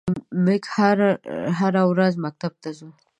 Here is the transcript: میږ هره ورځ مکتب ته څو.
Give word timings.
میږ 0.43 0.63
هره 1.59 1.83
ورځ 1.91 2.13
مکتب 2.25 2.53
ته 2.63 2.69
څو. 2.77 2.87